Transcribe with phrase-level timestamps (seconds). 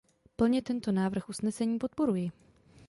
[0.35, 2.31] Plně tento návrh usnesení podporuji.